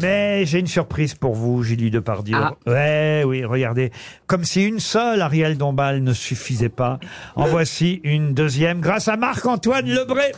Mais 0.00 0.44
j'ai 0.46 0.58
une 0.58 0.66
surprise 0.66 1.14
pour 1.14 1.34
vous, 1.34 1.62
Julie 1.62 1.90
Depardieu. 1.90 2.36
Ah. 2.38 2.54
Ouais, 2.66 3.22
oui, 3.26 3.44
regardez. 3.44 3.90
Comme 4.26 4.44
si 4.44 4.64
une 4.64 4.80
seule 4.80 5.22
Ariel 5.22 5.56
Dombal 5.56 6.02
ne 6.02 6.12
suffisait 6.12 6.68
pas. 6.68 6.98
En 7.34 7.46
voici 7.46 8.00
une 8.04 8.34
deuxième 8.34 8.80
grâce 8.80 9.08
à 9.08 9.16
Marc-Antoine 9.16 9.88
Lebré. 9.88 10.32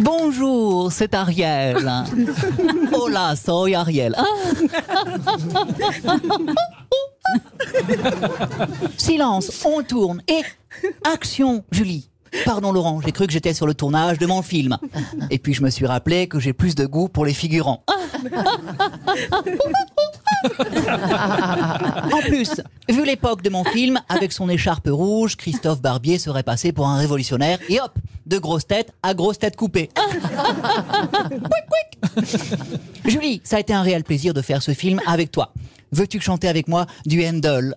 Bonjour, 0.00 0.92
c'est 0.92 1.14
Ariel. 1.14 1.90
Hola, 2.92 3.34
soy 3.36 3.74
Ariel. 3.74 4.14
Silence, 8.96 9.64
on 9.64 9.82
tourne. 9.82 10.22
Et 10.28 10.42
action, 11.04 11.64
Julie. 11.70 12.11
Pardon 12.44 12.72
Laurent, 12.72 13.00
j'ai 13.04 13.12
cru 13.12 13.26
que 13.26 13.32
j'étais 13.32 13.54
sur 13.54 13.66
le 13.66 13.74
tournage 13.74 14.18
de 14.18 14.26
mon 14.26 14.42
film. 14.42 14.78
Et 15.30 15.38
puis 15.38 15.54
je 15.54 15.62
me 15.62 15.70
suis 15.70 15.86
rappelé 15.86 16.26
que 16.26 16.40
j'ai 16.40 16.52
plus 16.52 16.74
de 16.74 16.86
goût 16.86 17.08
pour 17.08 17.24
les 17.24 17.34
figurants. 17.34 17.84
En 22.12 22.20
plus, 22.22 22.60
vu 22.88 23.04
l'époque 23.04 23.42
de 23.42 23.50
mon 23.50 23.64
film, 23.64 24.00
avec 24.08 24.32
son 24.32 24.48
écharpe 24.48 24.88
rouge, 24.90 25.36
Christophe 25.36 25.80
Barbier 25.80 26.18
serait 26.18 26.42
passé 26.42 26.72
pour 26.72 26.88
un 26.88 26.96
révolutionnaire 26.96 27.58
et 27.68 27.80
hop, 27.80 27.92
de 28.26 28.38
grosse 28.38 28.66
tête 28.66 28.92
à 29.02 29.14
grosse 29.14 29.38
tête 29.38 29.56
coupée. 29.56 29.90
Julie, 33.04 33.40
ça 33.44 33.56
a 33.56 33.60
été 33.60 33.72
un 33.72 33.82
réel 33.82 34.04
plaisir 34.04 34.34
de 34.34 34.42
faire 34.42 34.62
ce 34.62 34.72
film 34.72 35.00
avec 35.06 35.30
toi. 35.30 35.52
Veux-tu 35.92 36.20
chanter 36.20 36.48
avec 36.48 36.68
moi 36.68 36.86
du 37.04 37.24
Handel? 37.26 37.74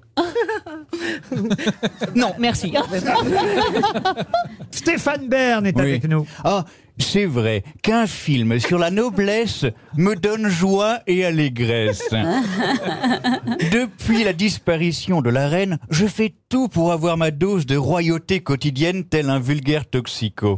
Non, 2.15 2.33
merci. 2.39 2.73
Stéphane 4.71 5.27
Bern 5.27 5.65
est 5.65 5.75
Oui. 5.75 5.81
avec 5.81 6.07
nous. 6.07 6.25
Ah, 6.43 6.65
c'est 6.97 7.25
vrai 7.25 7.63
qu'un 7.81 8.07
film 8.07 8.57
sur 8.59 8.77
la 8.79 8.89
noblesse 8.89 9.65
me 9.97 10.15
donne 10.15 10.47
joie 10.47 10.99
et 11.07 11.25
allégresse. 11.25 12.03
Depuis 13.71 14.23
la 14.23 14.31
disparition 14.33 15.21
de 15.21 15.29
la 15.29 15.47
reine, 15.49 15.77
je 15.89 16.05
fais 16.05 16.33
tout 16.49 16.67
pour 16.69 16.91
avoir 16.93 17.17
ma 17.17 17.31
dose 17.31 17.65
de 17.65 17.75
royauté 17.75 18.39
quotidienne 18.41 19.03
tel 19.03 19.29
un 19.29 19.39
vulgaire 19.39 19.85
toxico. 19.89 20.57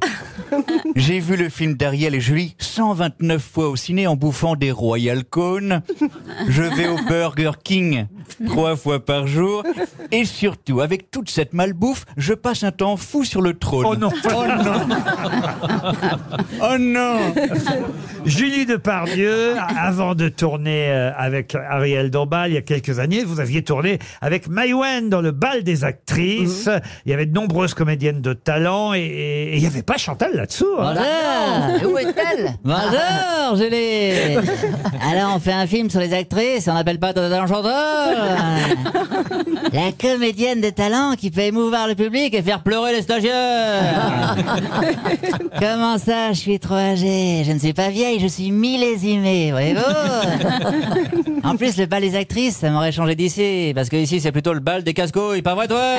J'ai 0.95 1.19
vu 1.19 1.37
le 1.37 1.49
film 1.49 1.73
d'Ariel 1.75 2.13
et 2.15 2.19
Julie 2.21 2.55
129 2.59 3.41
fois 3.41 3.69
au 3.69 3.75
ciné 3.75 4.05
en 4.07 4.15
bouffant 4.15 4.55
des 4.55 4.71
Royal 4.71 5.23
Cones. 5.23 5.81
Je 6.47 6.63
vais 6.63 6.88
au 6.88 6.97
Burger 7.07 7.52
King 7.63 8.07
trois 8.45 8.75
fois 8.75 9.03
par 9.03 9.25
jour. 9.27 9.63
Et 10.11 10.25
surtout, 10.25 10.81
avec 10.81 11.09
toute 11.11 11.30
cette 11.30 11.53
malbouffe, 11.53 12.05
je 12.17 12.33
passe 12.33 12.63
un 12.63 12.71
temps 12.71 12.97
fou 12.97 13.23
sur 13.23 13.41
le 13.41 13.53
trône. 13.57 13.85
Oh 13.89 13.95
non. 13.95 14.09
Oh 14.25 14.43
non 14.63 14.95
Oh 16.61 16.77
non 16.77 17.17
Julie 18.25 18.65
Depardieu, 18.65 19.55
avant 19.77 20.15
de 20.15 20.27
tourner 20.30 20.89
euh, 20.89 21.11
avec 21.17 21.55
Ariel 21.55 22.09
Dombal 22.11 22.52
il 22.52 22.55
y 22.55 22.58
a 22.58 22.61
quelques 22.61 22.99
années, 22.99 23.23
vous 23.23 23.39
aviez 23.39 23.63
tourné 23.63 23.99
avec 24.21 24.47
Maïwen 24.49 25.09
dans 25.09 25.21
le 25.21 25.31
bal 25.31 25.63
des 25.63 25.83
actrices. 25.83 26.69
Il 27.05 27.11
y 27.11 27.13
avait 27.13 27.25
de 27.25 27.33
nombreuses 27.33 27.73
comédiennes 27.73 28.21
de 28.21 28.33
talent 28.33 28.93
et, 28.93 28.99
et 28.99 29.55
il 29.55 29.59
n'y 29.61 29.67
avait 29.67 29.83
pas 29.83 29.97
Chantal 29.97 30.35
là-dessous. 30.35 30.65
hein. 30.80 31.69
Bonjour 31.73 31.93
Où 31.93 31.97
est-elle? 31.97 32.52
Bonjour 32.63 33.55
Julie 33.55 34.35
Alors 35.11 35.33
on 35.35 35.39
fait 35.39 35.53
un 35.53 35.65
film 35.67 35.89
sur 35.89 35.99
les 35.99 36.13
actrices, 36.13 36.27
on 36.67 36.73
n'appelle 36.73 37.00
pas 37.00 37.14
Tata 37.14 37.47
chanteur 37.47 38.17
La 39.73 39.92
comédienne 40.00 40.61
de 40.61 40.70
talent 40.70 41.16
qui 41.17 41.31
peut 41.31 41.42
émouvoir 41.42 41.88
le 41.88 41.95
public 41.95 42.33
et 42.33 42.42
faire 42.42 42.61
pleurer 42.61 42.94
les 42.94 43.02
stagiaires. 43.02 44.36
Comment 45.59 45.98
ça, 45.98 46.33
je 46.33 46.39
suis 46.39 46.59
trop 46.59 46.75
âgée? 46.75 47.44
Je 47.45 47.52
ne 47.52 47.59
suis 47.59 47.73
pas 47.73 47.89
vieille, 47.89 48.20
je 48.20 48.28
suis 48.28 48.52
millésimée, 48.52 49.52
voyez-vous? 49.52 49.81
En 51.44 51.55
plus, 51.55 51.78
le 51.78 51.86
bal 51.86 52.02
des 52.02 52.16
actrices, 52.16 52.58
ça 52.58 52.70
m'aurait 52.70 52.92
changé 52.92 53.16
d'ici, 53.16 53.71
parce 53.76 53.89
que 53.89 53.95
ici 53.95 54.20
c'est 54.20 54.32
plutôt 54.32 54.54
le 54.54 54.60
bal 54.60 54.83
des 54.83 54.93
casse-couilles, 54.93 55.42
pas 55.42 55.55
vrai 55.55 55.67
toi? 55.67 55.95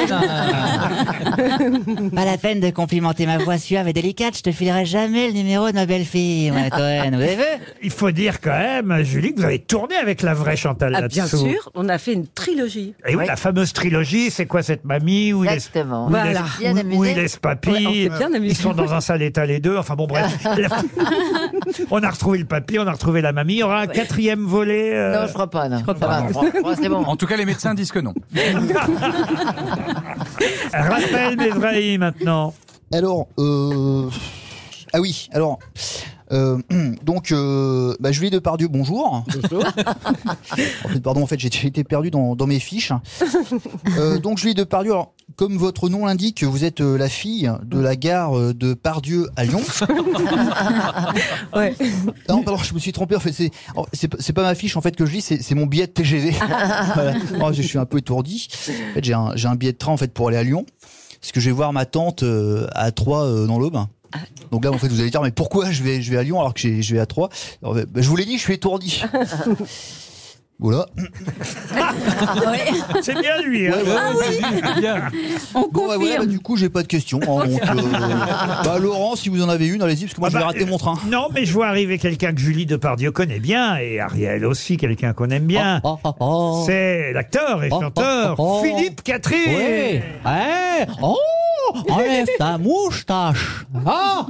Pas 2.14 2.24
la 2.24 2.38
peine 2.38 2.60
de 2.60 2.70
complimenter 2.70 3.26
ma 3.26 3.38
voix 3.38 3.58
suave 3.58 3.88
et 3.88 3.92
délicate, 3.92 4.36
je 4.36 4.42
te 4.42 4.52
filerai 4.52 4.84
jamais 4.84 5.28
le 5.28 5.32
numéro 5.32 5.68
de 5.70 5.74
ma 5.74 5.86
belle-fille, 5.86 6.50
moi, 6.50 6.70
Toen. 6.70 7.10
Vous 7.16 7.22
avez 7.22 7.36
vu 7.36 7.42
Il 7.82 7.90
faut 7.90 8.10
dire 8.10 8.40
quand 8.40 8.58
même, 8.58 9.02
Julie, 9.02 9.34
que 9.34 9.40
vous 9.40 9.46
avez 9.46 9.58
tourné 9.58 9.94
avec 9.96 10.17
la 10.22 10.34
vraie 10.34 10.56
Chantal 10.56 10.94
Ah, 10.94 11.00
là-dessous. 11.02 11.44
bien 11.44 11.52
sûr, 11.52 11.70
on 11.74 11.88
a 11.88 11.98
fait 11.98 12.12
une 12.12 12.26
trilogie. 12.26 12.94
Et 13.06 13.14
oui, 13.16 13.26
la 13.26 13.36
fameuse 13.36 13.72
trilogie, 13.72 14.30
c'est 14.30 14.46
quoi 14.46 14.62
cette 14.62 14.84
mamie 14.84 15.32
où 15.32 15.44
il 15.44 15.50
est, 15.50 15.54
Exactement. 15.54 16.04
où 16.06 16.08
il 16.08 16.10
Voilà. 16.10 16.32
laisse- 16.32 16.58
Bien 16.58 16.74
où- 16.74 16.78
amusé. 16.78 16.98
où 16.98 17.04
il 17.04 17.14
laisse 17.16 17.36
papy. 17.36 17.70
Ouais, 17.70 17.84
on 17.86 17.92
s'est 17.92 18.08
bien 18.18 18.34
amusé. 18.34 18.52
Ils 18.54 18.56
sont 18.56 18.72
dans 18.72 18.92
un 18.94 19.00
sale 19.00 19.22
état 19.22 19.46
les 19.46 19.60
deux. 19.60 19.76
Enfin 19.76 19.94
bon, 19.94 20.06
bref. 20.06 20.32
on 21.90 22.02
a 22.02 22.10
retrouvé 22.10 22.38
le 22.38 22.44
papy, 22.44 22.78
on 22.78 22.86
a 22.86 22.92
retrouvé 22.92 23.20
la 23.20 23.32
mamie. 23.32 23.54
Il 23.54 23.58
y 23.58 23.62
aura 23.62 23.80
un 23.80 23.86
quatrième 23.86 24.44
volet. 24.44 24.94
euh, 24.94 25.20
Non, 25.20 25.26
je 25.26 25.32
crois 25.32 25.50
pas. 25.50 25.68
Non. 25.68 25.82
Ça 25.86 25.92
va, 26.06 26.24
je 26.28 26.32
crois- 26.32 26.44
je 26.54 26.58
crois 26.60 26.74
que 26.76 26.82
c'est 26.82 26.88
bon. 26.88 27.04
En 27.04 27.16
tout 27.16 27.26
cas, 27.26 27.36
les 27.36 27.44
médecins 27.46 27.74
disent 27.74 27.92
que 27.92 27.98
non. 28.00 28.14
Raphaël 30.72 31.36
Mesrahi 31.36 31.98
maintenant. 31.98 32.54
Alors, 32.92 33.26
euh... 33.38 34.08
ah 34.92 35.00
oui, 35.00 35.28
alors, 35.32 35.58
euh, 36.32 36.58
donc, 37.04 37.32
euh, 37.32 37.94
bah, 38.00 38.12
Julie 38.12 38.30
Depardieu, 38.30 38.68
bonjour. 38.68 39.12
en 39.24 40.88
fait, 40.88 41.00
pardon, 41.00 41.22
en 41.22 41.26
fait, 41.26 41.38
j'ai 41.38 41.48
été 41.66 41.84
perdu 41.84 42.10
dans, 42.10 42.36
dans 42.36 42.46
mes 42.46 42.58
fiches. 42.60 42.92
Euh, 43.96 44.18
donc, 44.18 44.38
Julie 44.38 44.54
Depardieu, 44.54 44.92
alors, 44.92 45.12
comme 45.36 45.56
votre 45.56 45.88
nom 45.88 46.06
l'indique, 46.06 46.42
vous 46.42 46.64
êtes 46.64 46.80
euh, 46.80 46.96
la 46.96 47.08
fille 47.08 47.50
de 47.64 47.78
la 47.78 47.96
gare 47.96 48.36
euh, 48.38 48.54
de 48.54 48.74
Pardieu 48.74 49.28
à 49.36 49.44
Lyon. 49.44 49.60
Ouais. 51.54 51.74
Non, 52.28 52.42
pardon, 52.42 52.62
je 52.62 52.74
me 52.74 52.78
suis 52.78 52.92
trompé. 52.92 53.16
En 53.16 53.20
fait, 53.20 53.32
c'est 53.32 53.50
oh, 53.74 53.86
c'est 53.92 54.32
pas- 54.32 54.42
ma 54.42 54.54
fiche 54.54 54.76
en 54.76 54.80
fait 54.80 54.94
que 54.94 55.06
je 55.06 55.12
lis, 55.12 55.20
c'est 55.22 55.54
mon 55.54 55.66
billet 55.66 55.86
de 55.86 55.92
TGV. 55.92 56.32
Voilà. 56.94 57.14
Oh, 57.42 57.52
je 57.52 57.62
suis 57.62 57.78
un 57.78 57.86
peu 57.86 57.98
étourdi. 57.98 58.48
En 58.50 58.94
fait, 58.94 59.04
j'ai 59.04 59.14
un, 59.14 59.32
j'ai 59.34 59.48
un 59.48 59.54
billet 59.54 59.72
de 59.72 59.78
train 59.78 59.92
en 59.92 59.96
fait 59.96 60.12
pour 60.12 60.28
aller 60.28 60.36
à 60.36 60.42
Lyon, 60.42 60.64
parce 61.20 61.32
que 61.32 61.40
je 61.40 61.46
vais 61.46 61.52
voir 61.54 61.72
ma 61.72 61.86
tante 61.86 62.22
euh, 62.22 62.66
à 62.72 62.90
Troyes 62.92 63.24
euh, 63.24 63.46
dans 63.46 63.58
l'Aube. 63.58 63.78
Donc 64.50 64.64
là, 64.64 64.70
en 64.70 64.78
fait, 64.78 64.88
vous 64.88 65.00
allez 65.00 65.10
dire, 65.10 65.22
mais 65.22 65.30
pourquoi 65.30 65.70
je 65.70 65.82
vais, 65.82 66.00
je 66.02 66.10
vais 66.10 66.18
à 66.18 66.22
Lyon 66.22 66.40
alors 66.40 66.54
que 66.54 66.80
je 66.82 66.94
vais 66.94 67.00
à 67.00 67.06
Troyes 67.06 67.28
Alors, 67.62 67.74
bah, 67.74 67.82
Je 67.96 68.08
vous 68.08 68.16
l'ai 68.16 68.24
dit, 68.24 68.36
je 68.38 68.42
suis 68.42 68.54
étourdi. 68.54 69.02
Voilà. 70.60 70.86
C'est 73.00 73.14
bien 73.14 73.40
lui. 73.42 73.68
hein. 73.68 73.74
Bon, 75.72 75.86
bah, 75.86 75.94
voilà, 75.98 76.18
bah, 76.18 76.26
du 76.26 76.40
coup, 76.40 76.56
j'ai 76.56 76.68
pas 76.68 76.82
de 76.82 76.88
questions. 76.88 77.20
hein, 77.22 77.46
donc, 77.46 77.62
euh, 77.62 77.74
bah, 78.64 78.76
Laurent, 78.80 79.14
si 79.14 79.28
vous 79.28 79.40
en 79.40 79.48
avez 79.48 79.68
une, 79.68 79.82
allez-y, 79.82 80.06
parce 80.06 80.14
que 80.14 80.20
moi, 80.20 80.28
Ah 80.28 80.32
je 80.32 80.36
vais 80.38 80.42
bah, 80.42 80.46
rater 80.48 80.64
mon 80.64 80.76
train. 80.76 80.98
Non, 81.06 81.28
mais 81.32 81.44
je 81.44 81.52
vois 81.52 81.68
arriver 81.68 81.98
quelqu'un 81.98 82.32
que 82.32 82.40
Julie 82.40 82.66
Depardieu 82.66 83.12
connaît 83.12 83.38
bien 83.38 83.76
et 83.76 84.00
Ariel 84.00 84.44
aussi, 84.44 84.76
quelqu'un 84.78 85.12
qu'on 85.12 85.30
aime 85.30 85.46
bien. 85.46 85.80
Oh, 85.84 85.96
oh, 86.02 86.12
oh. 86.18 86.62
C'est 86.66 87.12
l'acteur 87.12 87.62
et 87.62 87.68
Oh, 87.70 87.80
chanteur 87.80 88.34
oh, 88.38 88.60
oh. 88.60 88.64
Philippe 88.64 89.04
Catherine. 89.04 89.38
Oui. 89.46 90.00
Ouais. 90.24 90.86
Oh, 91.68 91.74
enlève 91.90 92.26
ta 92.38 92.58
moustache. 92.58 93.66
Ah. 93.86 94.26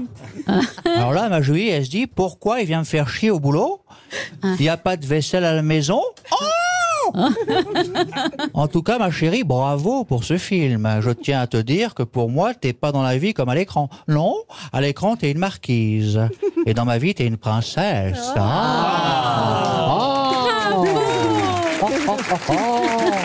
Alors 0.84 1.12
là, 1.12 1.28
ma 1.28 1.42
Julie, 1.42 1.68
elle 1.68 1.84
se 1.84 1.90
dit 1.90 2.06
pourquoi 2.06 2.60
il 2.60 2.66
vient 2.66 2.80
me 2.80 2.84
faire 2.84 3.08
chier 3.08 3.30
au 3.30 3.38
boulot? 3.38 3.80
Il 4.42 4.56
n'y 4.60 4.68
a 4.68 4.76
pas 4.76 4.96
de 4.96 5.06
vaisselle 5.06 5.44
à 5.44 5.54
la 5.54 5.62
maison? 5.62 6.02
Oh 6.32 6.36
en 8.54 8.68
tout 8.68 8.82
cas, 8.82 8.98
ma 8.98 9.10
chérie, 9.10 9.44
bravo 9.44 10.04
pour 10.04 10.24
ce 10.24 10.36
film. 10.36 11.00
Je 11.00 11.10
tiens 11.10 11.40
à 11.40 11.46
te 11.46 11.56
dire 11.56 11.94
que 11.94 12.02
pour 12.02 12.28
moi, 12.28 12.52
t'es 12.54 12.74
pas 12.74 12.92
dans 12.92 13.02
la 13.02 13.16
vie 13.18 13.34
comme 13.34 13.48
à 13.48 13.54
l'écran. 13.54 13.88
Non, 14.08 14.34
à 14.72 14.80
l'écran, 14.80 15.16
t'es 15.16 15.30
une 15.30 15.38
marquise. 15.38 16.20
Et 16.66 16.74
dans 16.74 16.84
ma 16.84 16.98
vie, 16.98 17.14
t'es 17.14 17.26
une 17.26 17.38
princesse. 17.38 18.32
Ah. 18.36 19.88
Oh. 19.90 20.84
Oh, 21.80 21.86
oh, 22.08 22.16
oh, 22.32 22.36
oh. 22.50 22.87